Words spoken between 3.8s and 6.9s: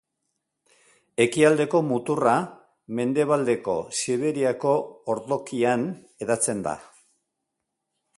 Siberiako ordokian hedatzen da.